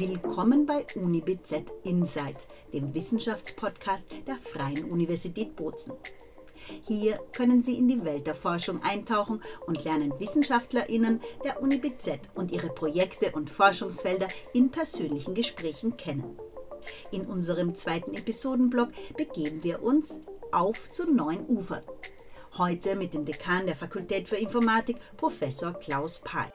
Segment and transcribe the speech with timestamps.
[0.00, 5.92] Willkommen bei UniBZ Insight, dem Wissenschaftspodcast der Freien Universität Bozen.
[6.86, 12.50] Hier können Sie in die Welt der Forschung eintauchen und lernen WissenschaftlerInnen der UniBZ und
[12.50, 16.38] ihre Projekte und Forschungsfelder in persönlichen Gesprächen kennen.
[17.10, 20.18] In unserem zweiten Episodenblock begeben wir uns
[20.50, 21.84] auf zu neuen Ufern.
[22.56, 26.50] Heute mit dem Dekan der Fakultät für Informatik, Professor Klaus Pahl.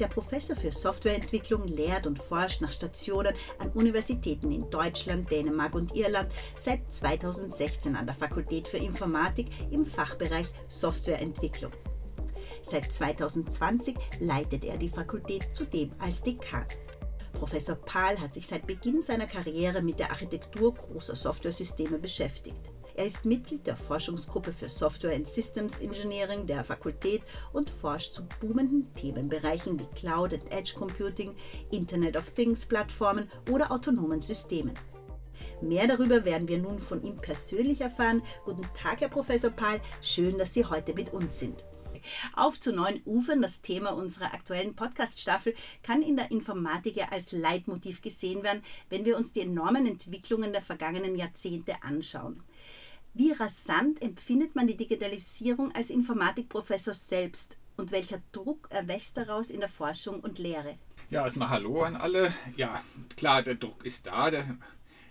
[0.00, 5.94] Der Professor für Softwareentwicklung lehrt und forscht nach Stationen an Universitäten in Deutschland, Dänemark und
[5.94, 11.70] Irland seit 2016 an der Fakultät für Informatik im Fachbereich Softwareentwicklung.
[12.62, 16.66] Seit 2020 leitet er die Fakultät zudem als Dekan.
[17.32, 22.73] Professor Pahl hat sich seit Beginn seiner Karriere mit der Architektur großer Softwaresysteme beschäftigt.
[22.96, 27.22] Er ist Mitglied der Forschungsgruppe für Software and Systems Engineering der Fakultät
[27.52, 31.34] und forscht zu boomenden Themenbereichen wie Cloud and Edge Computing,
[31.72, 34.74] Internet of Things Plattformen oder autonomen Systemen.
[35.60, 38.22] Mehr darüber werden wir nun von ihm persönlich erfahren.
[38.44, 39.80] Guten Tag, Herr Professor Pahl.
[40.00, 41.64] Schön, dass Sie heute mit uns sind.
[42.34, 47.32] Auf zu neuen Ufern, das Thema unserer aktuellen Podcast-Staffel, kann in der Informatik ja als
[47.32, 52.42] Leitmotiv gesehen werden, wenn wir uns die enormen Entwicklungen der vergangenen Jahrzehnte anschauen.
[53.16, 59.60] Wie rasant empfindet man die Digitalisierung als Informatikprofessor selbst und welcher Druck erwächst daraus in
[59.60, 60.76] der Forschung und Lehre?
[61.10, 62.34] Ja, erstmal Hallo an alle.
[62.56, 62.82] Ja,
[63.16, 64.32] klar, der Druck ist da.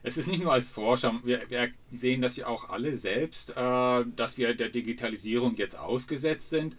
[0.04, 4.04] Es ist nicht nur als Forscher, wir, wir sehen das ja auch alle selbst, äh,
[4.18, 6.76] dass wir der Digitalisierung jetzt ausgesetzt sind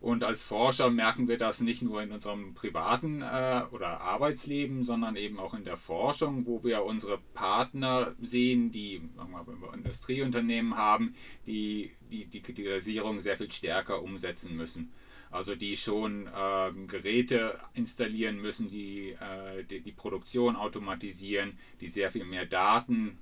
[0.00, 5.16] und als Forscher merken wir das nicht nur in unserem privaten äh, oder Arbeitsleben, sondern
[5.16, 11.14] eben auch in der Forschung, wo wir unsere Partner sehen, die mal, Industrieunternehmen haben,
[11.46, 14.92] die die Digitalisierung sehr viel stärker umsetzen müssen.
[15.30, 22.10] Also die schon äh, Geräte installieren müssen, die, äh, die, die Produktion automatisieren, die sehr
[22.10, 23.18] viel mehr Daten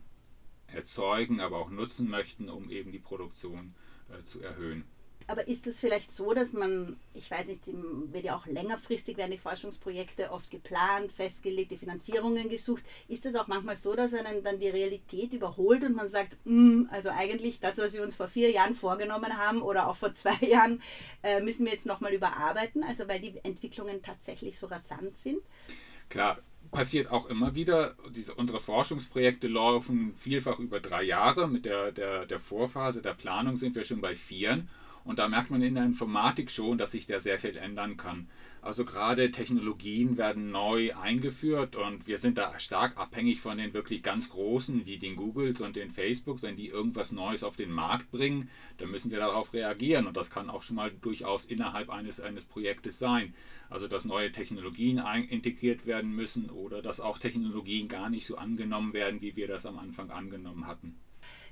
[0.69, 3.75] erzeugen, aber auch nutzen möchten, um eben die Produktion
[4.09, 4.85] äh, zu erhöhen.
[5.29, 9.33] Aber ist es vielleicht so, dass man, ich weiß nicht, wird ja auch längerfristig werden
[9.33, 12.85] die Forschungsprojekte oft geplant, festgelegt, die Finanzierungen gesucht.
[13.09, 16.85] Ist es auch manchmal so, dass einen dann die Realität überholt und man sagt, mm,
[16.91, 20.37] also eigentlich das, was wir uns vor vier Jahren vorgenommen haben oder auch vor zwei
[20.47, 20.81] Jahren,
[21.25, 25.39] äh, müssen wir jetzt nochmal überarbeiten, also weil die Entwicklungen tatsächlich so rasant sind?
[26.09, 26.39] Klar,
[26.71, 27.97] passiert auch immer wieder.
[28.11, 31.49] Diese, unsere Forschungsprojekte laufen vielfach über drei Jahre.
[31.49, 34.69] Mit der, der, der Vorphase der Planung sind wir schon bei vieren.
[35.07, 38.29] Und da merkt man in der Informatik schon, dass sich da sehr viel ändern kann.
[38.61, 44.03] Also gerade Technologien werden neu eingeführt und wir sind da stark abhängig von den wirklich
[44.03, 46.43] ganz großen wie den Googles und den Facebooks.
[46.43, 50.31] Wenn die irgendwas Neues auf den Markt bringen, dann müssen wir darauf reagieren und das
[50.31, 53.33] kann auch schon mal durchaus innerhalb eines, eines Projektes sein.
[53.71, 58.93] Also dass neue Technologien integriert werden müssen oder dass auch Technologien gar nicht so angenommen
[58.93, 60.97] werden, wie wir das am Anfang angenommen hatten.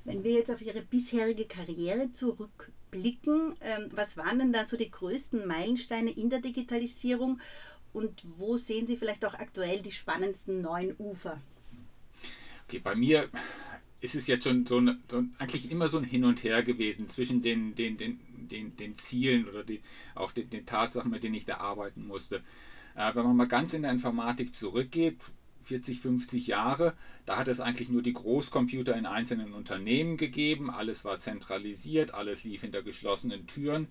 [0.04, 4.76] Wenn wir jetzt auf Ihre bisherige Karriere zurück blicken, ähm, was waren denn da so
[4.76, 7.40] die größten Meilensteine in der Digitalisierung
[7.92, 11.40] und wo sehen Sie vielleicht auch aktuell die spannendsten neuen Ufer?
[12.66, 13.28] Okay, bei mir
[14.00, 17.08] ist es jetzt schon so, ein, so eigentlich immer so ein Hin und Her gewesen
[17.08, 19.80] zwischen den, den, den, den, den Zielen oder die,
[20.14, 22.42] auch den, den Tatsachen, mit denen ich da arbeiten musste.
[22.96, 25.16] Äh, wenn man mal ganz in der Informatik zurückgeht,
[25.64, 26.94] 40, 50 Jahre.
[27.26, 30.70] Da hat es eigentlich nur die Großcomputer in einzelnen Unternehmen gegeben.
[30.70, 33.88] Alles war zentralisiert, alles lief hinter geschlossenen Türen.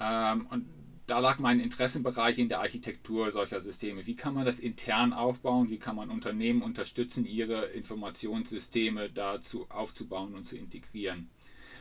[0.00, 0.66] Ähm, und
[1.06, 4.06] da lag mein Interessenbereich in der Architektur solcher Systeme.
[4.06, 5.68] Wie kann man das intern aufbauen?
[5.68, 11.28] Wie kann man Unternehmen unterstützen, ihre Informationssysteme dazu aufzubauen und zu integrieren?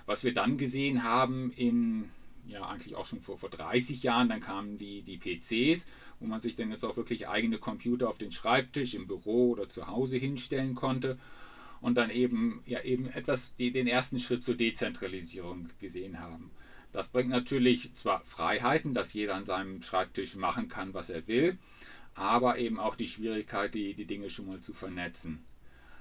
[0.05, 2.09] Was wir dann gesehen haben in
[2.51, 5.87] ja eigentlich auch schon vor, vor 30 Jahren, dann kamen die, die PCs,
[6.19, 9.67] wo man sich dann jetzt auch wirklich eigene Computer auf den Schreibtisch, im Büro oder
[9.67, 11.17] zu Hause hinstellen konnte
[11.81, 16.51] und dann eben ja eben etwas die, den ersten Schritt zur Dezentralisierung gesehen haben.
[16.91, 21.57] Das bringt natürlich zwar Freiheiten, dass jeder an seinem Schreibtisch machen kann, was er will,
[22.13, 25.43] aber eben auch die Schwierigkeit, die, die Dinge schon mal zu vernetzen.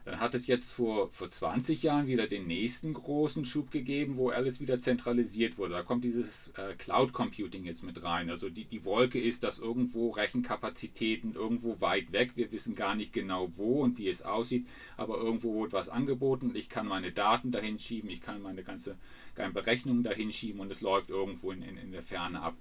[0.05, 4.31] Dann hat es jetzt vor, vor 20 Jahren wieder den nächsten großen Schub gegeben, wo
[4.31, 5.75] alles wieder zentralisiert wurde.
[5.75, 8.31] Da kommt dieses äh, Cloud Computing jetzt mit rein.
[8.31, 13.13] Also die, die Wolke ist, dass irgendwo Rechenkapazitäten irgendwo weit weg, wir wissen gar nicht
[13.13, 14.67] genau wo und wie es aussieht,
[14.97, 16.53] aber irgendwo wird was angeboten.
[16.55, 18.97] Ich kann meine Daten dahin schieben, ich kann meine ganze,
[19.35, 22.55] ganze Berechnungen dahin schieben und es läuft irgendwo in, in, in der Ferne ab.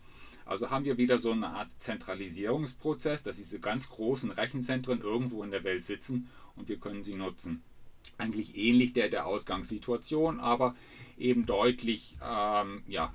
[0.50, 5.51] Also haben wir wieder so eine Art Zentralisierungsprozess, dass diese ganz großen Rechenzentren irgendwo in
[5.51, 6.27] der Welt sitzen
[6.59, 7.63] und wir können sie nutzen.
[8.17, 10.75] Eigentlich ähnlich der der Ausgangssituation, aber
[11.17, 13.11] eben deutlich ähm, ja,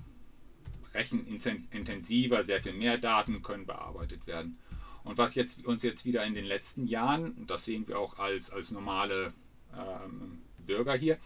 [0.94, 4.58] rechenintensiver, sehr viel mehr Daten können bearbeitet werden.
[5.04, 8.50] Und was jetzt, uns jetzt wieder in den letzten Jahren, das sehen wir auch als,
[8.50, 9.34] als normale
[9.76, 11.18] ähm, Bürger hier,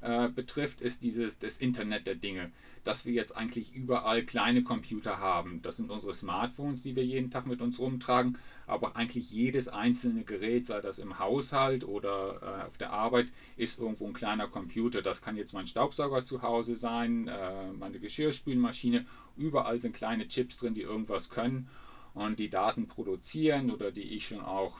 [0.00, 2.50] äh, betrifft, ist dieses das Internet der Dinge.
[2.86, 5.60] Dass wir jetzt eigentlich überall kleine Computer haben.
[5.62, 8.38] Das sind unsere Smartphones, die wir jeden Tag mit uns rumtragen.
[8.68, 13.80] Aber eigentlich jedes einzelne Gerät, sei das im Haushalt oder äh, auf der Arbeit, ist
[13.80, 15.02] irgendwo ein kleiner Computer.
[15.02, 19.04] Das kann jetzt mein Staubsauger zu Hause sein, äh, meine Geschirrspülmaschine.
[19.36, 21.68] Überall sind kleine Chips drin, die irgendwas können
[22.14, 24.78] und die Daten produzieren oder die ich schon auch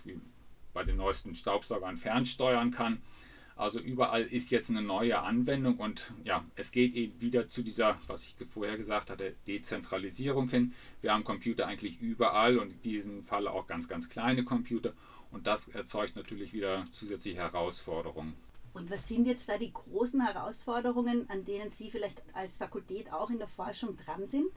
[0.72, 3.02] bei den neuesten Staubsaugern fernsteuern kann.
[3.56, 7.98] Also überall ist jetzt eine neue Anwendung und ja, es geht eben wieder zu dieser,
[8.06, 10.74] was ich vorher gesagt hatte, Dezentralisierung hin.
[11.00, 14.92] Wir haben Computer eigentlich überall und in diesem Fall auch ganz, ganz kleine Computer
[15.30, 18.34] und das erzeugt natürlich wieder zusätzliche Herausforderungen.
[18.74, 23.30] Und was sind jetzt da die großen Herausforderungen, an denen Sie vielleicht als Fakultät auch
[23.30, 24.48] in der Forschung dran sind?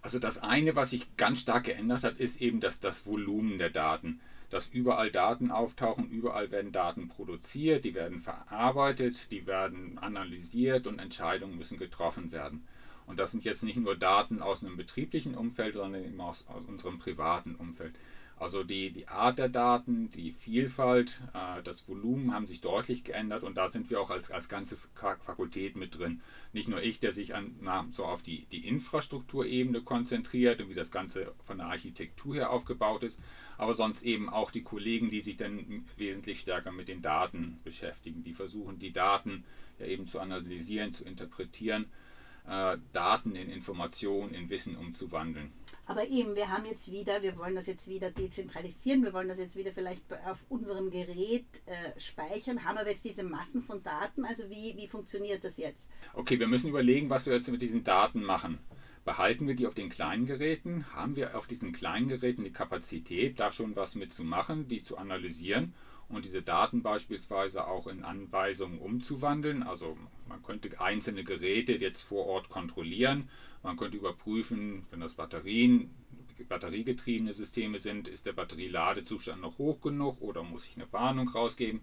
[0.00, 3.70] Also das eine, was sich ganz stark geändert hat, ist eben das, das Volumen der
[3.70, 4.20] Daten.
[4.52, 10.98] Dass überall Daten auftauchen, überall werden Daten produziert, die werden verarbeitet, die werden analysiert und
[10.98, 12.68] Entscheidungen müssen getroffen werden.
[13.06, 16.66] Und das sind jetzt nicht nur Daten aus einem betrieblichen Umfeld, sondern eben aus, aus
[16.66, 17.94] unserem privaten Umfeld.
[18.38, 23.44] Also die, die Art der Daten, die Vielfalt, äh, das Volumen haben sich deutlich geändert
[23.44, 26.20] und da sind wir auch als, als ganze Fakultät mit drin.
[26.52, 30.74] Nicht nur ich, der sich an, na, so auf die, die Infrastrukturebene konzentriert und wie
[30.74, 33.20] das Ganze von der Architektur her aufgebaut ist,
[33.58, 38.24] aber sonst eben auch die Kollegen, die sich dann wesentlich stärker mit den Daten beschäftigen.
[38.24, 39.44] Die versuchen, die Daten
[39.78, 41.86] ja eben zu analysieren, zu interpretieren,
[42.48, 45.52] äh, Daten in Informationen, in Wissen umzuwandeln.
[45.84, 49.38] Aber eben, wir haben jetzt wieder, wir wollen das jetzt wieder dezentralisieren, wir wollen das
[49.38, 54.24] jetzt wieder vielleicht auf unserem Gerät äh, speichern, haben aber jetzt diese Massen von Daten,
[54.24, 55.90] also wie, wie funktioniert das jetzt?
[56.14, 58.58] Okay, wir müssen überlegen, was wir jetzt mit diesen Daten machen.
[59.04, 60.86] Behalten wir die auf den kleinen Geräten?
[60.94, 65.74] Haben wir auf diesen kleinen Geräten die Kapazität, da schon was mitzumachen, die zu analysieren
[66.12, 69.62] und diese Daten beispielsweise auch in Anweisungen umzuwandeln?
[69.62, 69.96] Also
[70.28, 73.28] man könnte einzelne Geräte jetzt vor Ort kontrollieren
[73.62, 75.90] man könnte überprüfen, wenn das Batterien,
[76.48, 81.80] batteriegetriebene Systeme sind, ist der Batterieladezustand noch hoch genug oder muss ich eine Warnung rausgeben.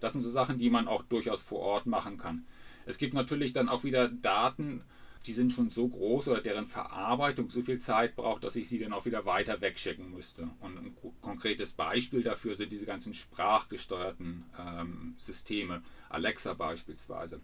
[0.00, 2.44] Das sind so Sachen, die man auch durchaus vor Ort machen kann.
[2.84, 4.82] Es gibt natürlich dann auch wieder Daten,
[5.26, 8.78] die sind schon so groß oder deren Verarbeitung so viel Zeit braucht, dass ich sie
[8.78, 10.50] dann auch wieder weiter wegschicken müsste.
[10.60, 17.40] Und ein konkretes Beispiel dafür sind diese ganzen sprachgesteuerten ähm, Systeme, Alexa beispielsweise.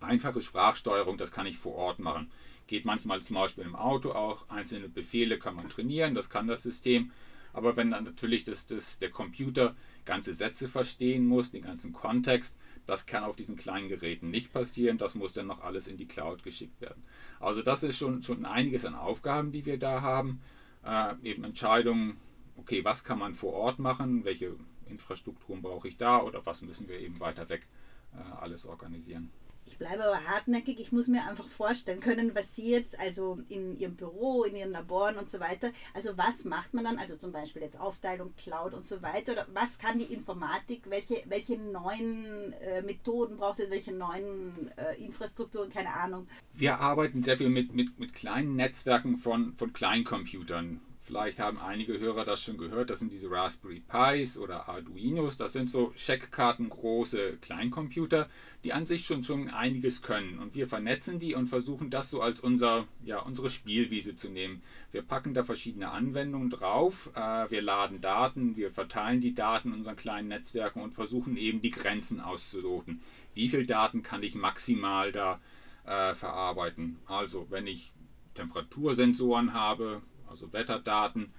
[0.00, 2.30] Einfache Sprachsteuerung, das kann ich vor Ort machen.
[2.66, 4.48] Geht manchmal zum Beispiel im Auto auch.
[4.48, 7.10] Einzelne Befehle kann man trainieren, das kann das System.
[7.52, 9.74] Aber wenn dann natürlich das, das, der Computer
[10.04, 12.56] ganze Sätze verstehen muss, den ganzen Kontext,
[12.86, 14.98] das kann auf diesen kleinen Geräten nicht passieren.
[14.98, 17.02] Das muss dann noch alles in die Cloud geschickt werden.
[17.38, 20.40] Also das ist schon, schon einiges an Aufgaben, die wir da haben.
[20.84, 22.16] Äh, eben Entscheidungen,
[22.56, 24.56] okay, was kann man vor Ort machen, welche
[24.86, 27.66] Infrastrukturen brauche ich da oder was müssen wir eben weiter weg
[28.14, 29.30] äh, alles organisieren.
[29.70, 30.80] Ich bleibe aber hartnäckig.
[30.80, 34.72] Ich muss mir einfach vorstellen können, was Sie jetzt, also in Ihrem Büro, in Ihren
[34.72, 38.74] Laboren und so weiter, also was macht man dann, also zum Beispiel jetzt Aufteilung, Cloud
[38.74, 43.70] und so weiter, oder was kann die Informatik, welche, welche neuen äh, Methoden braucht es,
[43.70, 46.26] welche neuen äh, Infrastrukturen, keine Ahnung.
[46.52, 50.80] Wir arbeiten sehr viel mit, mit, mit kleinen Netzwerken von, von Kleincomputern.
[51.10, 52.88] Vielleicht haben einige Hörer das schon gehört.
[52.88, 55.36] Das sind diese Raspberry Pis oder Arduinos.
[55.36, 58.28] Das sind so Scheckkartengroße Kleincomputer,
[58.62, 60.38] die an sich schon, schon einiges können.
[60.38, 64.62] Und wir vernetzen die und versuchen das so als unser, ja, unsere Spielwiese zu nehmen.
[64.92, 67.10] Wir packen da verschiedene Anwendungen drauf.
[67.16, 71.60] Äh, wir laden Daten, wir verteilen die Daten in unseren kleinen Netzwerken und versuchen eben
[71.60, 73.00] die Grenzen auszuloten.
[73.34, 75.40] Wie viel Daten kann ich maximal da
[75.86, 77.00] äh, verarbeiten?
[77.06, 77.92] Also, wenn ich
[78.34, 81.32] Temperatursensoren habe, also Wetterdaten,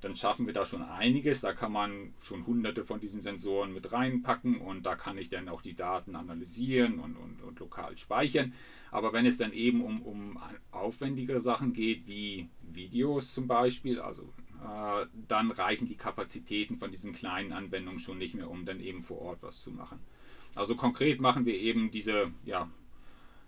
[0.00, 1.40] dann schaffen wir da schon einiges.
[1.40, 5.48] Da kann man schon hunderte von diesen Sensoren mit reinpacken und da kann ich dann
[5.48, 8.52] auch die Daten analysieren und, und, und lokal speichern.
[8.90, 10.38] Aber wenn es dann eben um, um
[10.70, 17.12] aufwendigere Sachen geht, wie Videos zum Beispiel, also äh, dann reichen die Kapazitäten von diesen
[17.12, 19.98] kleinen Anwendungen schon nicht mehr, um dann eben vor Ort was zu machen.
[20.54, 22.70] Also konkret machen wir eben diese ja,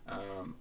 [0.07, 0.12] äh,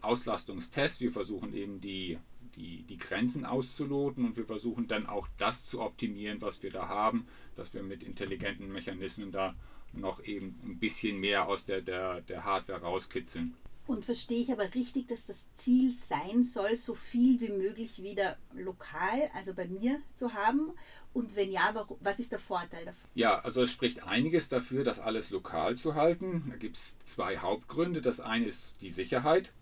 [0.02, 1.02] Auslastungstests.
[1.02, 2.20] Wir versuchen eben die
[2.58, 6.88] die, die Grenzen auszuloten und wir versuchen dann auch das zu optimieren, was wir da
[6.90, 9.56] haben, dass wir mit intelligenten Mechanismen da
[9.94, 13.56] noch eben ein bisschen mehr aus der, der, der Hardware rauskitzeln.
[13.86, 18.38] Und verstehe ich aber richtig, dass das Ziel sein soll, so viel wie möglich wieder
[18.54, 20.74] lokal, also bei mir zu haben?
[21.14, 23.10] Und wenn ja, was ist der Vorteil davon?
[23.16, 26.48] Ja, also es spricht einiges dafür, das alles lokal zu halten.
[26.50, 28.02] Da gibt es zwei Hauptgründe.
[28.02, 29.54] Das eine ist die Sicherheit.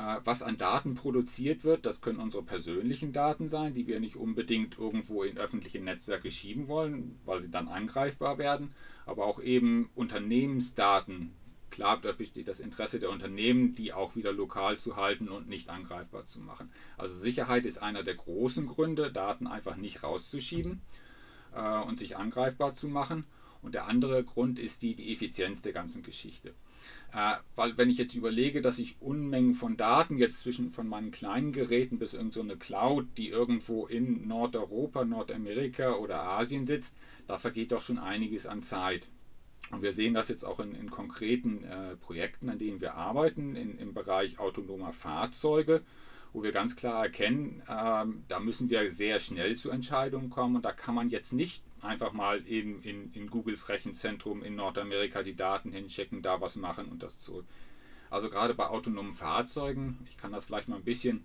[0.00, 4.16] Äh, was an Daten produziert wird, das können unsere persönlichen Daten sein, die wir nicht
[4.16, 8.72] unbedingt irgendwo in öffentliche Netzwerke schieben wollen, weil sie dann angreifbar werden,
[9.04, 11.32] aber auch eben Unternehmensdaten.
[11.70, 15.68] Klar, da besteht das Interesse der Unternehmen, die auch wieder lokal zu halten und nicht
[15.68, 16.72] angreifbar zu machen.
[16.96, 20.80] Also Sicherheit ist einer der großen Gründe, Daten einfach nicht rauszuschieben
[21.54, 23.24] äh, und sich angreifbar zu machen.
[23.62, 26.54] Und der andere Grund ist die, die Effizienz der ganzen Geschichte.
[27.12, 31.10] Äh, weil wenn ich jetzt überlege, dass ich Unmengen von Daten jetzt zwischen von meinen
[31.10, 36.96] kleinen Geräten bis in so eine Cloud, die irgendwo in Nordeuropa, Nordamerika oder Asien sitzt,
[37.26, 39.08] da vergeht doch schon einiges an Zeit.
[39.70, 43.54] Und wir sehen das jetzt auch in, in konkreten äh, Projekten, an denen wir arbeiten,
[43.56, 45.82] in, im Bereich autonomer Fahrzeuge,
[46.32, 50.64] wo wir ganz klar erkennen, äh, da müssen wir sehr schnell zu Entscheidungen kommen und
[50.64, 55.36] da kann man jetzt nicht einfach mal eben in, in Googles Rechenzentrum in Nordamerika die
[55.36, 57.46] Daten hinschicken, da was machen und das zurück.
[58.10, 61.24] Also gerade bei autonomen Fahrzeugen, ich kann das vielleicht mal ein bisschen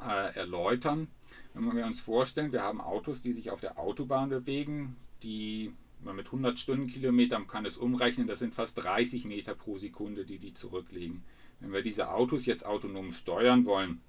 [0.00, 1.08] äh, erläutern.
[1.54, 6.16] Wenn wir uns vorstellen, wir haben Autos, die sich auf der Autobahn bewegen, die man
[6.16, 10.52] mit 100 Stundenkilometern kann es umrechnen, das sind fast 30 Meter pro Sekunde, die die
[10.52, 11.22] zurücklegen.
[11.60, 14.00] Wenn wir diese Autos jetzt autonom steuern wollen,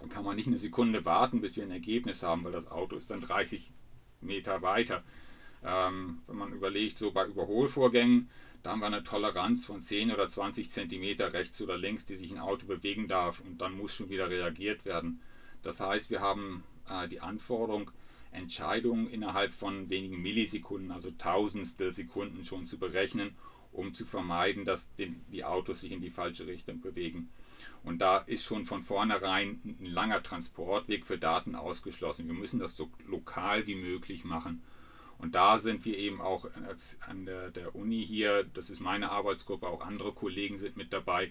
[0.00, 2.96] dann kann man nicht eine Sekunde warten, bis wir ein Ergebnis haben, weil das Auto
[2.96, 3.70] ist dann 30
[4.20, 5.02] Meter weiter.
[5.64, 8.28] Ähm, wenn man überlegt, so bei Überholvorgängen,
[8.62, 12.30] da haben wir eine Toleranz von 10 oder 20 Zentimeter rechts oder links, die sich
[12.30, 15.20] ein Auto bewegen darf und dann muss schon wieder reagiert werden.
[15.62, 17.90] Das heißt, wir haben äh, die Anforderung,
[18.30, 23.34] Entscheidungen innerhalb von wenigen Millisekunden, also Tausendstel Sekunden schon zu berechnen,
[23.72, 27.28] um zu vermeiden, dass die, die Autos sich in die falsche Richtung bewegen.
[27.84, 32.26] Und da ist schon von vornherein ein langer Transportweg für Daten ausgeschlossen.
[32.26, 34.62] Wir müssen das so lokal wie möglich machen.
[35.22, 36.48] Und da sind wir eben auch
[37.06, 41.26] an der, der Uni hier, das ist meine Arbeitsgruppe, auch andere Kollegen sind mit dabei,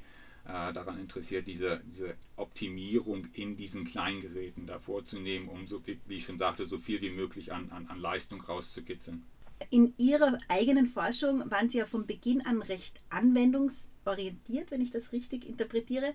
[0.46, 6.16] äh, daran interessiert, diese, diese Optimierung in diesen Kleingeräten da vorzunehmen, um, so, wie, wie
[6.16, 9.26] ich schon sagte, so viel wie möglich an, an, an Leistung rauszukitzeln.
[9.70, 15.12] In Ihrer eigenen Forschung waren Sie ja von Beginn an recht anwendungsorientiert, wenn ich das
[15.12, 16.14] richtig interpretiere.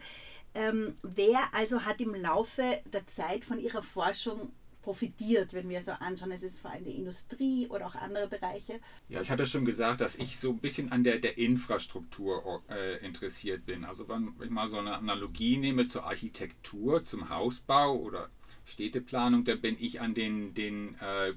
[0.55, 4.51] Ähm, wer also hat im Laufe der Zeit von Ihrer Forschung
[4.87, 6.31] profitiert, wenn wir so anschauen.
[6.31, 8.79] Es ist vor allem die Industrie oder auch andere Bereiche.
[9.09, 13.05] Ja, ich hatte schon gesagt, dass ich so ein bisschen an der, der Infrastruktur äh,
[13.05, 13.85] interessiert bin.
[13.85, 18.31] Also wenn ich mal so eine Analogie nehme zur Architektur, zum Hausbau oder
[18.65, 21.33] Städteplanung, dann bin ich an den, den äh,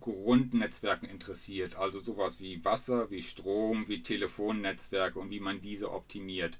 [0.00, 1.76] Grundnetzwerken interessiert.
[1.76, 6.56] Also sowas wie Wasser, wie Strom, wie Telefonnetzwerke und wie man diese optimiert.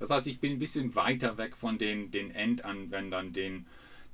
[0.00, 3.66] Das heißt, ich bin ein bisschen weiter weg von den, den Endanwendern, den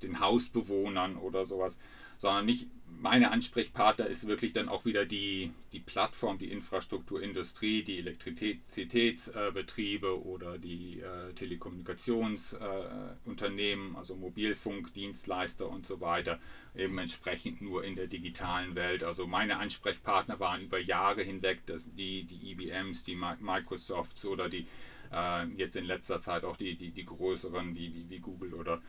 [0.02, 1.80] den Hausbewohnern oder sowas,
[2.16, 7.98] sondern mich, meine Ansprechpartner ist wirklich dann auch wieder die, die Plattform, die Infrastrukturindustrie, die
[7.98, 16.38] Elektrizitätsbetriebe äh, oder die äh, Telekommunikationsunternehmen, äh, also Mobilfunkdienstleister und so weiter,
[16.76, 19.02] eben entsprechend nur in der digitalen Welt.
[19.02, 24.68] Also meine Ansprechpartner waren über Jahre hinweg das, die, die IBMs, die Microsofts oder die
[25.12, 28.80] äh, jetzt in letzter Zeit auch die, die, die größeren wie, wie, wie Google oder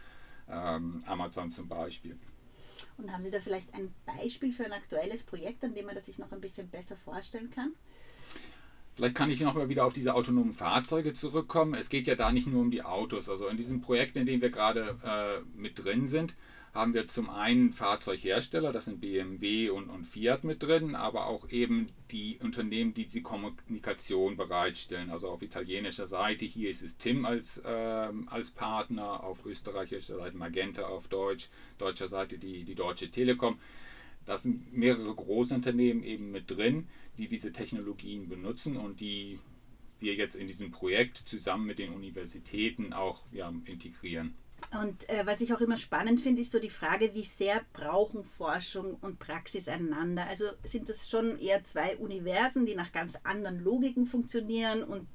[0.50, 2.18] ähm, Amazon zum Beispiel.
[2.98, 6.06] Und haben Sie da vielleicht ein Beispiel für ein aktuelles Projekt, an dem man das
[6.06, 7.74] sich noch ein bisschen besser vorstellen kann?
[8.96, 11.74] Vielleicht kann ich noch mal wieder auf diese autonomen Fahrzeuge zurückkommen.
[11.74, 13.28] Es geht ja da nicht nur um die Autos.
[13.28, 16.36] Also in diesem Projekt, in dem wir gerade äh, mit drin sind,
[16.74, 21.50] haben wir zum einen Fahrzeughersteller, das sind BMW und, und Fiat mit drin, aber auch
[21.52, 25.12] eben die Unternehmen, die die Kommunikation bereitstellen.
[25.12, 30.36] Also auf italienischer Seite, hier ist es TIM als, äh, als Partner, auf österreichischer Seite
[30.36, 33.60] Magenta auf Deutsch, deutscher Seite die, die Deutsche Telekom.
[34.26, 36.88] Da sind mehrere Großunternehmen eben mit drin,
[37.20, 39.38] die diese Technologien benutzen und die
[40.00, 44.34] wir jetzt in diesem Projekt zusammen mit den Universitäten auch ja, integrieren.
[44.82, 48.24] Und äh, was ich auch immer spannend finde, ist so die Frage, wie sehr brauchen
[48.24, 50.26] Forschung und Praxis einander?
[50.28, 55.08] Also sind das schon eher zwei Universen, die nach ganz anderen Logiken funktionieren und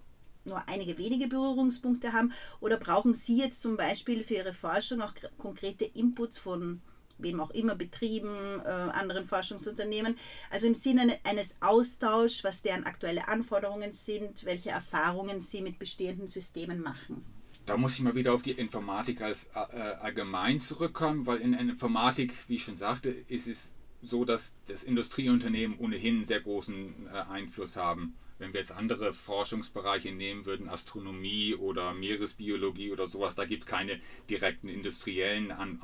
[0.44, 2.32] nur einige wenige Berührungspunkte haben?
[2.60, 6.80] Oder brauchen Sie jetzt zum Beispiel für Ihre Forschung auch konkrete Inputs von
[7.20, 10.16] wem auch immer, Betrieben, äh, anderen Forschungsunternehmen.
[10.50, 16.28] Also im Sinne eines Austauschs, was deren aktuelle Anforderungen sind, welche Erfahrungen sie mit bestehenden
[16.28, 17.37] Systemen machen
[17.68, 21.60] da muss ich mal wieder auf die Informatik als äh, allgemein zurückkommen, weil in der
[21.60, 27.08] Informatik, wie ich schon sagte, ist es so, dass das Industrieunternehmen ohnehin einen sehr großen
[27.12, 28.14] äh, Einfluss haben.
[28.38, 33.66] Wenn wir jetzt andere Forschungsbereiche nehmen würden, Astronomie oder Meeresbiologie oder sowas, da gibt es
[33.66, 35.80] keine direkten industriellen An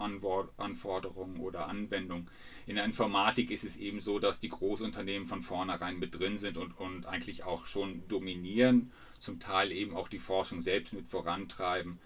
[0.56, 2.30] Anforderungen oder Anwendungen.
[2.66, 6.56] In der Informatik ist es eben so, dass die Großunternehmen von vornherein mit drin sind
[6.56, 8.92] und, und eigentlich auch schon dominieren
[9.24, 11.98] zum Teil eben auch die Forschung selbst mit vorantreiben.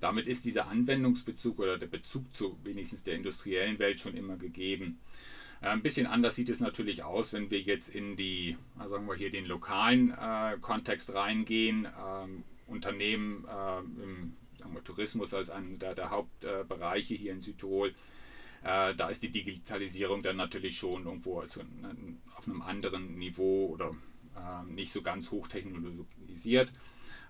[0.00, 4.98] damit ist dieser Anwendungsbezug oder der Bezug zu wenigstens der industriellen Welt schon immer gegeben.
[5.62, 9.14] Äh, ein bisschen anders sieht es natürlich aus, wenn wir jetzt in die, sagen wir
[9.14, 11.86] hier, den lokalen äh, Kontext reingehen.
[11.86, 17.94] Ähm, Unternehmen äh, im wir, Tourismus als einer der, der Hauptbereiche hier in Südtirol.
[18.62, 21.60] Äh, da ist die Digitalisierung dann natürlich schon irgendwo also
[22.36, 23.94] auf einem anderen Niveau oder
[24.36, 26.06] äh, nicht so ganz hochtechnologisiert.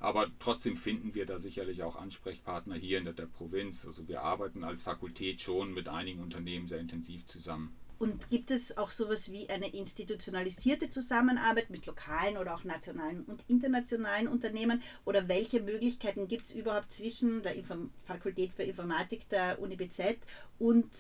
[0.00, 3.86] Aber trotzdem finden wir da sicherlich auch Ansprechpartner hier in der, der Provinz.
[3.86, 7.74] Also wir arbeiten als Fakultät schon mit einigen Unternehmen sehr intensiv zusammen.
[7.98, 13.44] Und gibt es auch sowas wie eine institutionalisierte Zusammenarbeit mit lokalen oder auch nationalen und
[13.48, 14.82] internationalen Unternehmen?
[15.04, 20.18] Oder welche Möglichkeiten gibt es überhaupt zwischen der Inform Fakultät für Informatik der Uni BZ
[20.58, 20.90] und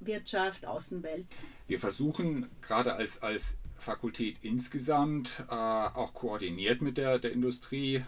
[0.00, 1.26] Wirtschaft, Außenwelt?
[1.68, 8.04] Wir versuchen gerade als, als Fakultät insgesamt äh, auch koordiniert mit der, der Industrie,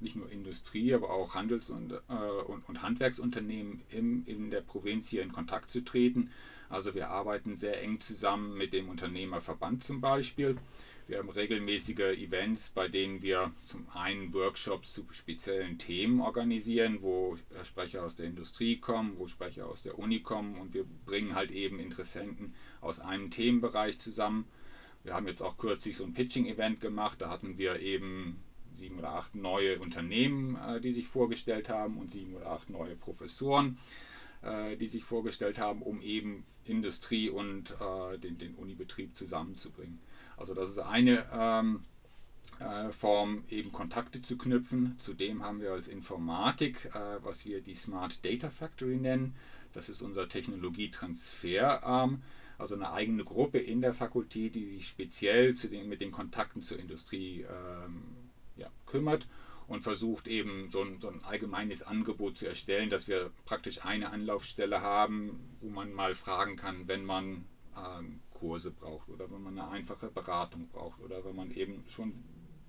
[0.00, 1.96] nicht nur Industrie, aber auch Handels- und, äh,
[2.46, 6.30] und, und Handwerksunternehmen im, in der Provinz hier in Kontakt zu treten
[6.70, 10.56] also wir arbeiten sehr eng zusammen mit dem Unternehmerverband zum Beispiel.
[11.08, 17.36] Wir haben regelmäßige Events, bei denen wir zum einen Workshops zu speziellen Themen organisieren, wo
[17.64, 21.50] Sprecher aus der Industrie kommen, wo Sprecher aus der Uni kommen und wir bringen halt
[21.50, 24.44] eben Interessenten aus einem Themenbereich zusammen.
[25.02, 28.42] Wir haben jetzt auch kürzlich so ein Pitching-Event gemacht, da hatten wir eben
[28.74, 32.96] sieben oder acht neue Unternehmen, äh, die sich vorgestellt haben und sieben oder acht neue
[32.96, 33.78] Professoren,
[34.42, 40.00] äh, die sich vorgestellt haben, um eben Industrie und äh, den, den Unibetrieb zusammenzubringen.
[40.36, 41.84] Also das ist eine ähm,
[42.58, 44.96] äh, Form, eben Kontakte zu knüpfen.
[44.98, 46.90] Zudem haben wir als Informatik,
[47.22, 49.34] was wir die Smart Data Factory nennen.
[49.72, 52.22] Das ist unser Technologietransferarm,
[52.60, 56.78] also eine eigene Gruppe in der Fakultät, die sich speziell den, mit den Kontakten zur
[56.78, 58.02] Industrie ähm,
[58.56, 59.26] ja, kümmert
[59.66, 64.10] und versucht eben so ein, so ein, allgemeines Angebot zu erstellen, dass wir praktisch eine
[64.10, 67.44] Anlaufstelle haben, wo man mal fragen kann, wenn man
[67.76, 72.12] ähm, Kurse braucht oder wenn man eine einfache Beratung braucht oder wenn man eben schon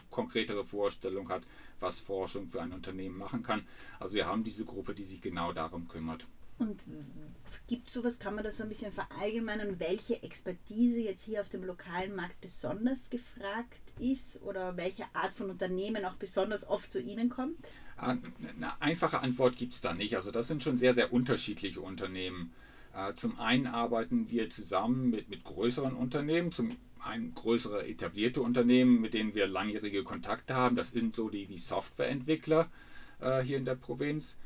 [0.10, 1.44] konkretere Vorstellung hat,
[1.80, 3.66] was Forschung für ein Unternehmen machen kann.
[4.00, 6.28] Also wir haben diese Gruppe, die sich genau darum kümmert.
[6.62, 6.86] Und
[7.66, 11.50] gibt es sowas, kann man das so ein bisschen verallgemeinern, welche Expertise jetzt hier auf
[11.50, 17.02] dem lokalen Markt besonders gefragt ist oder welche Art von Unternehmen auch besonders oft zu
[17.02, 17.58] Ihnen kommt?
[17.98, 18.16] Ah,
[18.56, 20.16] eine einfache Antwort gibt es da nicht.
[20.16, 22.54] Also das sind schon sehr, sehr unterschiedliche Unternehmen.
[22.94, 29.02] Äh, zum einen arbeiten wir zusammen mit, mit größeren Unternehmen, zum einen größere etablierte Unternehmen,
[29.02, 30.76] mit denen wir langjährige Kontakte haben.
[30.76, 32.70] Das sind so die, die Softwareentwickler
[33.20, 34.38] äh, hier in der Provinz.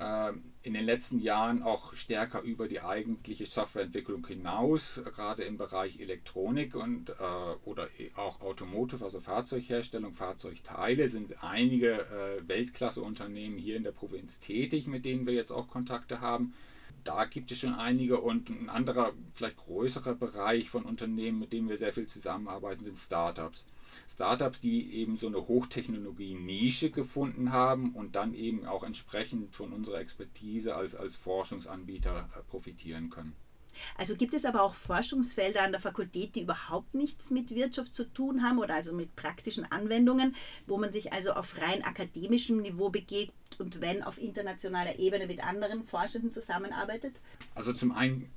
[0.00, 6.00] Ähm, in den letzten Jahren auch stärker über die eigentliche Softwareentwicklung hinaus, gerade im Bereich
[6.00, 7.12] Elektronik und äh,
[7.64, 14.40] oder e, auch Automotive, also Fahrzeugherstellung, Fahrzeugteile, sind einige äh, Weltklasse-Unternehmen hier in der Provinz
[14.40, 16.54] tätig, mit denen wir jetzt auch Kontakte haben.
[17.04, 21.68] Da gibt es schon einige und ein anderer, vielleicht größerer Bereich von Unternehmen, mit denen
[21.68, 23.66] wir sehr viel zusammenarbeiten, sind Startups.
[24.08, 30.00] Startups, die eben so eine Hochtechnologie-Nische gefunden haben und dann eben auch entsprechend von unserer
[30.00, 33.34] Expertise als, als Forschungsanbieter äh, profitieren können.
[33.96, 38.04] Also gibt es aber auch Forschungsfelder an der Fakultät, die überhaupt nichts mit Wirtschaft zu
[38.04, 40.34] tun haben oder also mit praktischen Anwendungen,
[40.66, 45.44] wo man sich also auf rein akademischem Niveau begeht und wenn auf internationaler Ebene mit
[45.44, 47.20] anderen Forschenden zusammenarbeitet?
[47.54, 48.30] Also zum einen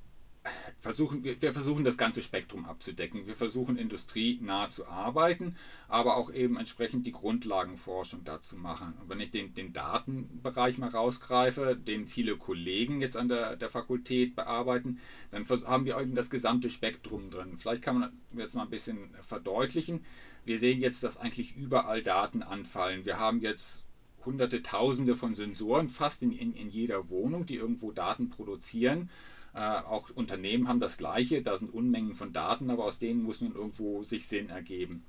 [0.79, 3.27] versuchen, wir, wir versuchen das ganze Spektrum abzudecken.
[3.27, 5.55] Wir versuchen industrienah zu arbeiten,
[5.87, 8.93] aber auch eben entsprechend die Grundlagenforschung dazu machen.
[9.01, 13.69] Und wenn ich den, den Datenbereich mal rausgreife, den viele Kollegen jetzt an der, der
[13.69, 14.99] Fakultät bearbeiten,
[15.31, 17.57] dann haben wir eben das gesamte Spektrum drin.
[17.57, 20.05] Vielleicht kann man jetzt mal ein bisschen verdeutlichen.
[20.45, 23.05] Wir sehen jetzt, dass eigentlich überall Daten anfallen.
[23.05, 23.85] Wir haben jetzt
[24.25, 29.09] hunderte, tausende von Sensoren fast in, in, in jeder Wohnung, die irgendwo Daten produzieren.
[29.53, 33.41] Äh, auch Unternehmen haben das Gleiche, da sind Unmengen von Daten, aber aus denen muss
[33.41, 35.05] nun irgendwo sich Sinn ergeben.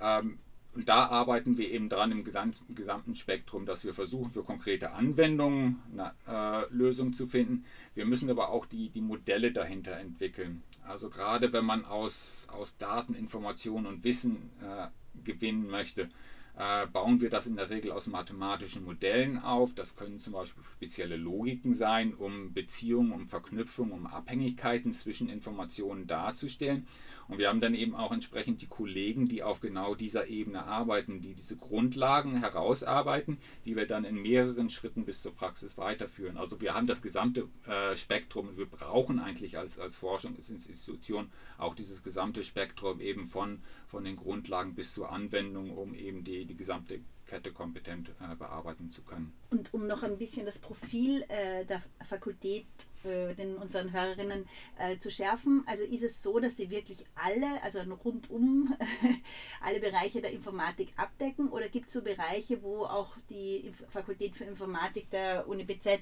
[0.00, 0.38] Ähm,
[0.74, 5.82] und da arbeiten wir eben dran im gesamten, Spektrum, dass wir versuchen, für konkrete Anwendungen
[5.92, 7.64] eine äh, Lösung zu finden.
[7.94, 10.62] Wir müssen aber auch die, die Modelle dahinter entwickeln.
[10.86, 14.88] Also gerade wenn man aus, aus Daten, Informationen und Wissen äh,
[15.24, 16.10] gewinnen möchte,
[16.58, 19.74] äh, bauen wir das in der Regel aus mathematischen Modellen auf.
[19.74, 26.08] Das können zum Beispiel spezielle Logiken sein, um Beziehungen, um Verknüpfungen, um Abhängigkeiten zwischen Informationen
[26.08, 26.86] darzustellen.
[27.28, 31.20] Und wir haben dann eben auch entsprechend die Kollegen, die auf genau dieser Ebene arbeiten,
[31.20, 36.38] die diese Grundlagen herausarbeiten, die wir dann in mehreren Schritten bis zur Praxis weiterführen.
[36.38, 41.74] Also wir haben das gesamte äh, Spektrum und wir brauchen eigentlich als, als Forschungsinstitution auch
[41.74, 46.56] dieses gesamte Spektrum eben von, von den Grundlagen bis zur Anwendung, um eben die, die
[46.56, 49.32] gesamte Kette kompetent äh, bearbeiten zu können.
[49.50, 52.66] Und um noch ein bisschen das Profil äh, der Fakultät
[53.04, 54.46] äh, den unseren Hörerinnen
[54.78, 58.74] äh, zu schärfen, also ist es so, dass sie wirklich alle, also rundum
[59.60, 64.44] alle Bereiche der Informatik abdecken oder gibt es so Bereiche, wo auch die Fakultät für
[64.44, 66.00] Informatik der Uni BZ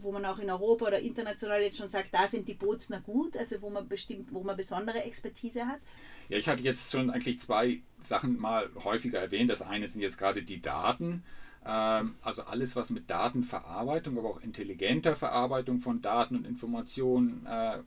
[0.00, 3.36] wo man auch in Europa oder international jetzt schon sagt, da sind die Bootsner gut,
[3.36, 5.80] also wo man bestimmt, wo man besondere Expertise hat?
[6.28, 9.50] Ja, ich hatte jetzt schon eigentlich zwei Sachen mal häufiger erwähnt.
[9.50, 11.22] Das eine sind jetzt gerade die Daten.
[11.66, 17.78] Ähm, also alles, was mit Datenverarbeitung, aber auch intelligenter Verarbeitung von Daten und Informationen äh,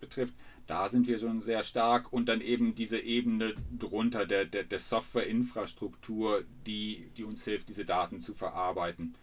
[0.00, 0.34] betrifft,
[0.66, 2.12] da sind wir schon sehr stark.
[2.12, 7.84] Und dann eben diese Ebene drunter der, der, der Softwareinfrastruktur, die, die uns hilft, diese
[7.84, 9.14] Daten zu verarbeiten.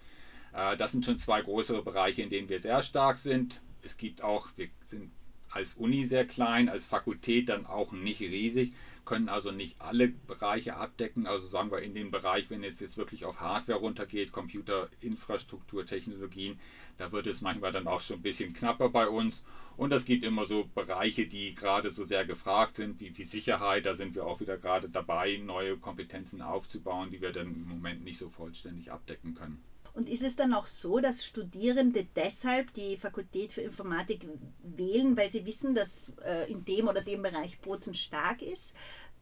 [0.53, 3.61] Äh, das sind schon zwei größere Bereiche, in denen wir sehr stark sind.
[3.81, 5.11] Es gibt auch, wir sind
[5.49, 8.73] als Uni sehr klein, als Fakultät dann auch nicht riesig,
[9.05, 11.27] können also nicht alle Bereiche abdecken.
[11.27, 16.59] Also sagen wir in den Bereich, wenn es jetzt wirklich auf Hardware runtergeht, Computerinfrastruktur, Technologien,
[16.97, 19.45] da wird es manchmal dann auch schon ein bisschen knapper bei uns.
[19.75, 23.85] Und es gibt immer so Bereiche, die gerade so sehr gefragt sind, wie, wie Sicherheit.
[23.85, 28.03] Da sind wir auch wieder gerade dabei, neue Kompetenzen aufzubauen, die wir dann im Moment
[28.03, 29.63] nicht so vollständig abdecken können.
[29.93, 34.27] Und ist es dann auch so, dass Studierende deshalb die Fakultät für Informatik
[34.63, 38.73] wählen, weil sie wissen, dass äh, in dem oder dem Bereich Bozen stark ist?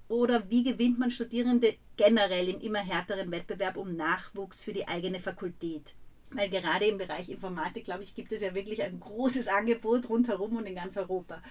[0.08, 5.20] Oder wie gewinnt man Studierende generell im immer härteren Wettbewerb um Nachwuchs für die eigene
[5.20, 5.94] Fakultät?
[6.32, 10.56] Weil gerade im Bereich Informatik, glaube ich, gibt es ja wirklich ein großes Angebot rundherum
[10.56, 11.42] und in ganz Europa.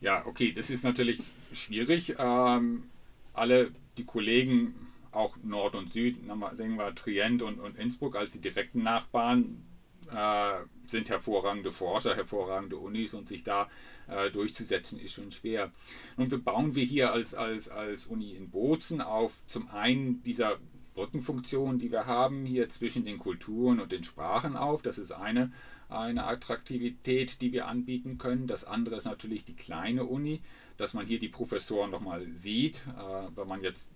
[0.00, 1.18] Ja, okay, das ist natürlich
[1.52, 2.14] schwierig.
[2.18, 2.84] Ähm,
[3.32, 4.83] alle die Kollegen
[5.14, 9.64] auch Nord und Süd, sagen wir Trient und, und Innsbruck als die direkten Nachbarn,
[10.10, 13.68] äh, sind hervorragende Forscher, hervorragende Unis und sich da
[14.06, 15.72] äh, durchzusetzen ist schon schwer.
[16.16, 20.58] Nun bauen wir hier als, als, als Uni in Bozen auf zum einen dieser
[20.94, 24.82] Brückenfunktion, die wir haben, hier zwischen den Kulturen und den Sprachen auf.
[24.82, 25.52] Das ist eine,
[25.88, 28.46] eine Attraktivität, die wir anbieten können.
[28.46, 30.42] Das andere ist natürlich die kleine Uni,
[30.76, 32.86] dass man hier die Professoren nochmal sieht.
[32.96, 33.90] Äh, wenn man jetzt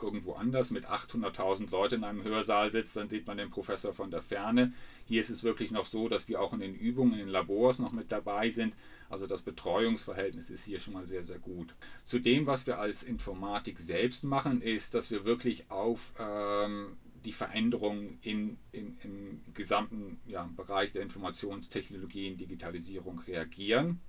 [0.00, 4.10] irgendwo anders mit 800.000 Leuten in einem Hörsaal sitzt, dann sieht man den Professor von
[4.10, 4.72] der Ferne.
[5.06, 7.78] Hier ist es wirklich noch so, dass wir auch in den Übungen, in den Labors
[7.78, 8.74] noch mit dabei sind.
[9.08, 11.74] Also das Betreuungsverhältnis ist hier schon mal sehr, sehr gut.
[12.04, 17.32] Zu dem, was wir als Informatik selbst machen, ist, dass wir wirklich auf ähm, die
[17.32, 24.00] Veränderungen in, in, im gesamten ja, Bereich der Informationstechnologien, Digitalisierung reagieren.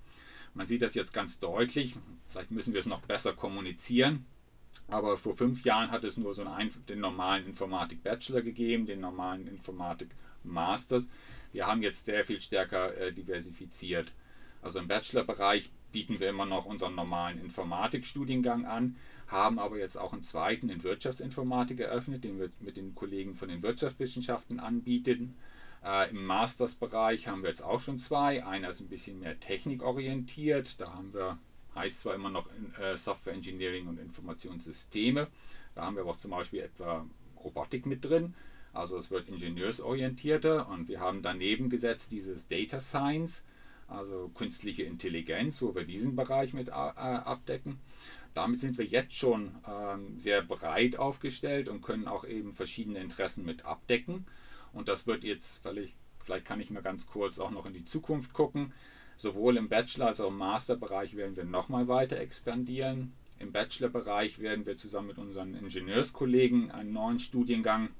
[0.54, 1.96] Man sieht das jetzt ganz deutlich.
[2.30, 4.24] Vielleicht müssen wir es noch besser kommunizieren.
[4.88, 9.48] Aber vor fünf Jahren hat es nur so einen, den normalen Informatik-Bachelor gegeben, den normalen
[9.48, 11.08] Informatik-Masters.
[11.52, 14.12] Wir haben jetzt sehr viel stärker äh, diversifiziert.
[14.62, 18.96] Also im Bachelor-Bereich bieten wir immer noch unseren normalen Informatik-Studiengang an,
[19.28, 23.48] haben aber jetzt auch einen zweiten in Wirtschaftsinformatik eröffnet, den wir mit den Kollegen von
[23.48, 25.36] den Wirtschaftswissenschaften anbieten.
[25.84, 28.44] Äh, Im Masters-Bereich haben wir jetzt auch schon zwei.
[28.44, 30.80] Einer ist ein bisschen mehr technikorientiert.
[30.80, 31.38] Da haben wir
[31.76, 32.48] heißt zwar immer noch
[32.80, 35.28] äh, Software Engineering und Informationssysteme.
[35.74, 37.06] Da haben wir aber auch zum Beispiel etwa
[37.42, 38.34] Robotik mit drin.
[38.72, 43.44] Also es wird ingenieursorientierter und wir haben daneben gesetzt dieses Data Science,
[43.88, 47.78] also künstliche Intelligenz, wo wir diesen Bereich mit abdecken.
[48.34, 53.46] Damit sind wir jetzt schon ähm, sehr breit aufgestellt und können auch eben verschiedene Interessen
[53.46, 54.26] mit abdecken.
[54.74, 57.86] Und das wird jetzt, vielleicht, vielleicht kann ich mal ganz kurz auch noch in die
[57.86, 58.74] Zukunft gucken.
[59.16, 63.12] Sowohl im Bachelor- als auch im Masterbereich werden wir nochmal weiter expandieren.
[63.38, 67.90] Im Bachelorbereich werden wir zusammen mit unseren Ingenieurskollegen einen neuen Studiengang,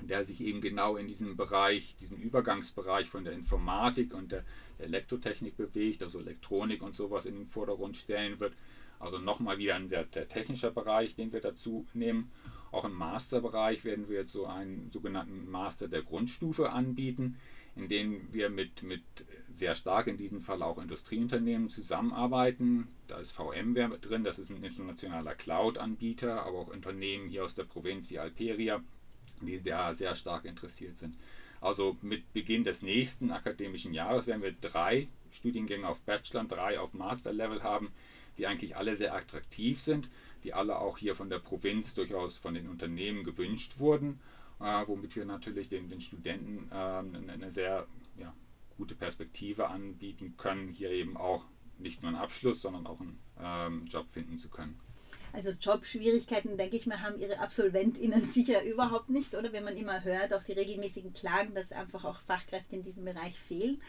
[0.00, 4.44] der sich eben genau in diesem Bereich, diesem Übergangsbereich von der Informatik und der
[4.78, 8.54] Elektrotechnik bewegt, also Elektronik und sowas in den Vordergrund stellen wird.
[9.00, 12.30] Also nochmal wieder ein sehr, technischer Bereich, den wir dazu nehmen.
[12.72, 17.38] Auch im Masterbereich werden wir jetzt so einen sogenannten Master der Grundstufe anbieten,
[17.76, 19.02] in dem wir mit, mit
[19.54, 22.88] sehr stark in diesem Fall auch Industrieunternehmen zusammenarbeiten.
[23.06, 27.64] Da ist VMware drin, das ist ein internationaler Cloud-Anbieter, aber auch Unternehmen hier aus der
[27.64, 28.82] Provinz wie Alperia,
[29.40, 31.16] die da sehr stark interessiert sind.
[31.60, 36.78] Also mit Beginn des nächsten akademischen Jahres werden wir drei Studiengänge auf Bachelor und drei
[36.78, 37.90] auf Master-Level haben,
[38.36, 40.08] die eigentlich alle sehr attraktiv sind,
[40.44, 44.20] die alle auch hier von der Provinz durchaus von den Unternehmen gewünscht wurden
[44.60, 47.86] äh, womit wir natürlich den, den Studenten äh, eine, sehr
[48.78, 51.44] gute Perspektive anbieten können, hier eben auch
[51.78, 54.80] nicht nur einen Abschluss, sondern auch einen ähm, Job finden zu können.
[55.32, 59.52] Also Jobschwierigkeiten, denke ich mal, haben ihre AbsolventInnen sicher überhaupt nicht, oder?
[59.52, 63.38] Wenn man immer hört, auch die regelmäßigen Klagen, dass einfach auch Fachkräfte in diesem Bereich
[63.38, 63.80] fehlen.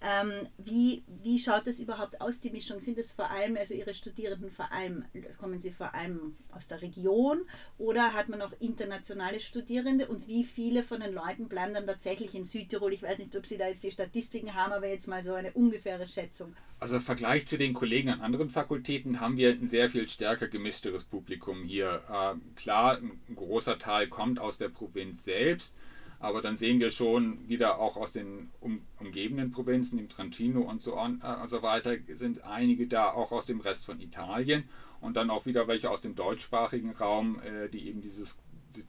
[0.00, 2.80] Ähm, wie, wie schaut das überhaupt aus, die Mischung?
[2.80, 5.04] Sind es vor allem, also Ihre Studierenden vor allem,
[5.38, 7.46] kommen sie vor allem aus der Region
[7.78, 12.34] oder hat man auch internationale Studierende und wie viele von den Leuten bleiben dann tatsächlich
[12.34, 12.92] in Südtirol?
[12.92, 15.52] Ich weiß nicht, ob Sie da jetzt die Statistiken haben, aber jetzt mal so eine
[15.52, 16.54] ungefähre Schätzung.
[16.80, 20.46] Also im Vergleich zu den Kollegen an anderen Fakultäten haben wir ein sehr viel stärker
[20.46, 22.02] gemischteres Publikum hier.
[22.08, 25.74] Äh, klar, ein großer Teil kommt aus der Provinz selbst,
[26.20, 30.80] aber dann sehen wir schon wieder auch aus den um, umgebenden Provinzen, dem Trentino und
[30.80, 34.68] so, on, äh, und so weiter, sind einige da auch aus dem Rest von Italien
[35.00, 38.36] und dann auch wieder welche aus dem deutschsprachigen Raum, äh, die eben dieses,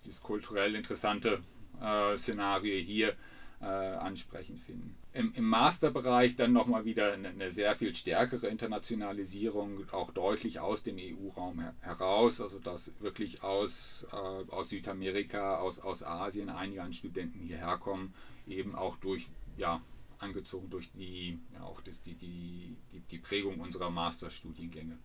[0.06, 1.40] dieses kulturell interessante
[1.82, 3.16] äh, Szenario hier äh,
[3.66, 4.96] ansprechend finden.
[5.12, 10.84] Im, Im, Masterbereich dann nochmal wieder eine, eine, sehr viel stärkere Internationalisierung, auch deutlich aus
[10.84, 14.16] dem EU-Raum her heraus, also dass wirklich aus, äh,
[14.52, 18.14] aus Südamerika, aus, aus Asien einige an Studenten hierher kommen,
[18.48, 19.82] eben auch durch, ja,
[20.20, 24.98] angezogen durch die, ja, auch das, die, die, die, die Prägung unserer Masterstudiengänge.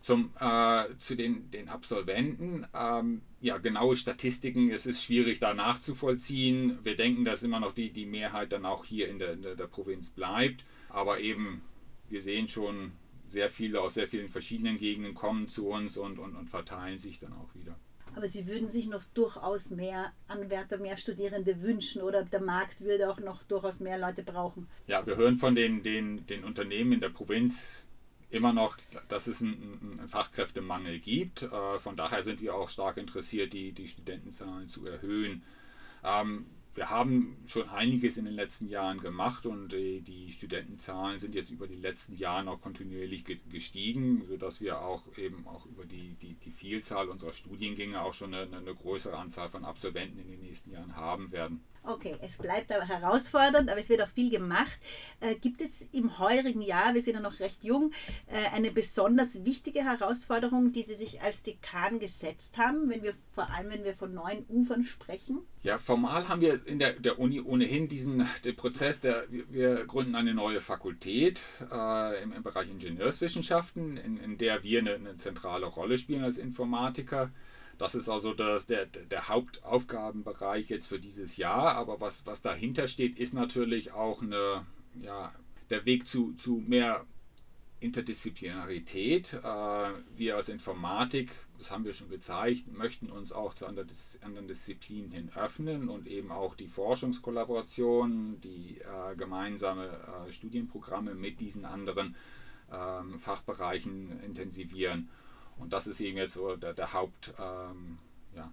[0.00, 6.78] Zum, äh, zu den, den Absolventen, ähm, ja, genaue Statistiken, es ist schwierig da nachzuvollziehen.
[6.84, 9.66] Wir denken, dass immer noch die, die Mehrheit dann auch hier in der, in der
[9.66, 10.64] Provinz bleibt.
[10.88, 11.62] Aber eben,
[12.08, 12.92] wir sehen schon,
[13.28, 17.18] sehr viele aus sehr vielen verschiedenen Gegenden kommen zu uns und, und, und verteilen sich
[17.18, 17.76] dann auch wieder.
[18.14, 23.10] Aber Sie würden sich noch durchaus mehr Anwärter, mehr Studierende wünschen oder der Markt würde
[23.10, 24.68] auch noch durchaus mehr Leute brauchen?
[24.86, 27.85] Ja, wir hören von den, den, den Unternehmen in der Provinz,
[28.30, 28.76] immer noch,
[29.08, 31.42] dass es einen, einen Fachkräftemangel gibt.
[31.42, 35.42] Äh, von daher sind wir auch stark interessiert, die, die Studentenzahlen zu erhöhen.
[36.04, 41.34] Ähm, wir haben schon einiges in den letzten Jahren gemacht und die, die Studentenzahlen sind
[41.34, 46.14] jetzt über die letzten Jahre auch kontinuierlich gestiegen, sodass wir auch eben auch über die,
[46.20, 50.42] die, die Vielzahl unserer Studiengänge auch schon eine, eine größere Anzahl von Absolventen in den
[50.42, 51.64] nächsten Jahren haben werden.
[51.86, 54.78] Okay, es bleibt aber herausfordernd, aber es wird auch viel gemacht.
[55.20, 57.92] Äh, gibt es im heurigen Jahr, wir sind ja noch recht jung,
[58.26, 63.50] äh, eine besonders wichtige Herausforderung, die Sie sich als Dekan gesetzt haben, wenn wir vor
[63.50, 65.42] allem, wenn wir von neuen Ufern sprechen?
[65.62, 70.16] Ja, formal haben wir in der, der Uni ohnehin diesen den Prozess, der, wir, gründen
[70.16, 75.66] eine neue Fakultät äh, im, im, Bereich Ingenieurswissenschaften, in, in der wir eine, eine zentrale
[75.66, 77.30] Rolle spielen als Informatiker.
[77.78, 81.74] Das ist also das, der, der Hauptaufgabenbereich jetzt für dieses Jahr.
[81.74, 84.66] Aber was, was dahinter steht, ist natürlich auch eine,
[85.02, 85.32] ja,
[85.70, 87.04] der Weg zu, zu mehr
[87.80, 89.34] Interdisziplinarität.
[89.34, 95.10] Äh, wir als Informatik, das haben wir schon gezeigt, möchten uns auch zu anderen, Disziplinen
[95.10, 102.16] hin öffnen und eben auch die Forschungskollaboration, die äh, gemeinsame äh, Studienprogramme mit diesen anderen
[102.72, 105.10] ähm, Fachbereichen intensivieren.
[105.58, 107.98] Und das ist eben jetzt so der, der Haupt, ähm,
[108.34, 108.50] ja,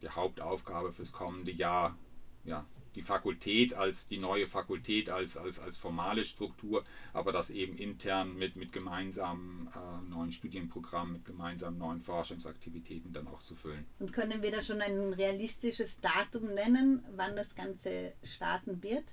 [0.00, 1.96] die Hauptaufgabe fürs kommende Jahr.
[2.44, 2.64] Ja,
[2.96, 6.82] die Fakultät als die neue Fakultät als, als, als formale Struktur,
[7.12, 13.28] aber das eben intern mit, mit gemeinsamen äh, neuen Studienprogrammen, mit gemeinsamen neuen Forschungsaktivitäten dann
[13.28, 13.84] auch zu füllen.
[13.98, 19.04] Und können wir da schon ein realistisches Datum nennen, wann das Ganze starten wird?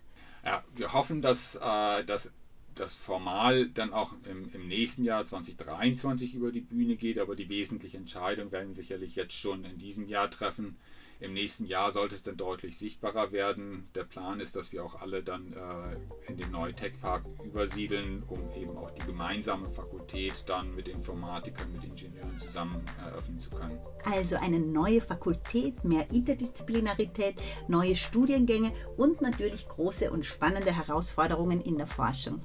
[0.46, 2.34] Ja, wir hoffen, dass, äh, dass
[2.76, 7.50] das formal dann auch im, im, nächsten Jahr 2023 über die Bühne geht, aber die
[7.50, 10.78] wesentliche Entscheidung werden sicherlich jetzt schon in diesem Jahr treffen.
[11.24, 13.88] Im nächsten Jahr sollte es dann deutlich sichtbarer werden.
[13.96, 18.24] Der Plan ist, dass wir auch alle dann äh, in den neuen Tech Park übersiedeln,
[18.28, 23.80] um eben auch die gemeinsame Fakultät dann mit Informatikern, mit Ingenieuren zusammen eröffnen zu können.
[24.04, 27.36] Also eine neue Fakultät, mehr Interdisziplinarität,
[27.70, 32.42] neue Studiengänge und natürlich große und spannende Herausforderungen in der Forschung.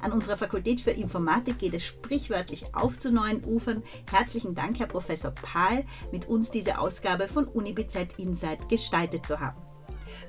[0.00, 3.82] An unserer Fakultät für Informatik geht es sprichwörtlich auf zu neuen Ufern.
[4.10, 9.60] Herzlichen Dank, Herr Professor Pahl, mit uns diese Ausgabe von UniBZ Insight gestaltet zu haben.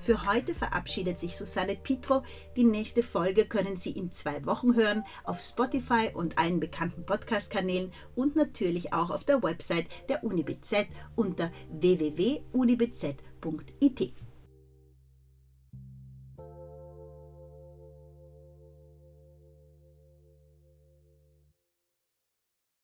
[0.02, 2.24] Für heute verabschiedet sich Susanne Pitro.
[2.56, 7.91] Die nächste Folge können Sie in zwei Wochen hören auf Spotify und allen bekannten Podcast-Kanälen
[8.15, 12.43] und natürlich auch auf der Website der UniBZ unter www.unibz.it.